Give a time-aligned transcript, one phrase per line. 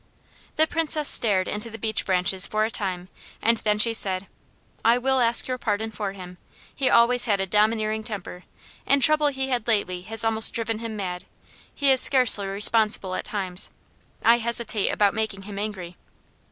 [0.55, 3.07] The Princess stared into the beech branches for a time
[3.39, 4.25] and then she said:
[4.83, 6.39] "I will ask your pardon for him.
[6.75, 8.43] He always had a domineering temper,
[8.87, 11.25] and trouble he had lately has almost driven him mad;
[11.75, 13.69] he is scarcely responsible at times.
[14.25, 15.97] I hesitate about making him angry."